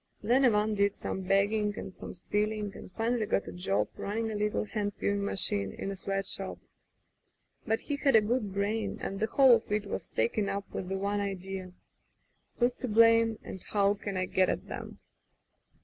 [0.23, 4.35] Then Ivan did some begging and some stealing and finally got a job running a
[4.35, 6.57] little hand sewing machine in a sweat shop.
[7.67, 10.89] But he had a good brain, and the whole of it was taken up with
[10.89, 11.73] the one idea:
[12.57, 14.97] "Who's to blame, and how can I get at 'em?"